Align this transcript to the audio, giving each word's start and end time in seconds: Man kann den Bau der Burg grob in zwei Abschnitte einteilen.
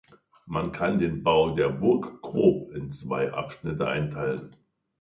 Man 0.47 0.71
kann 0.71 0.97
den 0.97 1.21
Bau 1.21 1.53
der 1.53 1.69
Burg 1.69 2.23
grob 2.23 2.71
in 2.73 2.89
zwei 2.89 3.31
Abschnitte 3.31 3.87
einteilen. 3.87 4.49